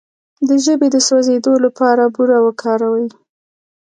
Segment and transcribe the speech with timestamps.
[0.47, 3.07] د ژبې د سوځیدو لپاره بوره وکاروئ